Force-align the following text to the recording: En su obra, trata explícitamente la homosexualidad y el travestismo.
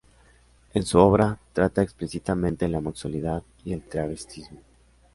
En 0.73 0.83
su 0.83 0.97
obra, 0.97 1.37
trata 1.53 1.83
explícitamente 1.83 2.67
la 2.67 2.79
homosexualidad 2.79 3.43
y 3.63 3.73
el 3.73 3.83
travestismo. 3.83 4.59